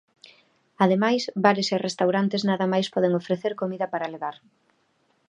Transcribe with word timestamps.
Ademais, 0.83 1.23
bares 1.43 1.67
e 1.75 1.77
restaurantes 1.87 2.41
nada 2.49 2.65
máis 2.73 2.87
poden 2.93 3.13
ofrecer 3.21 3.53
comida 3.61 3.85
para 3.93 4.11
levar. 4.13 4.35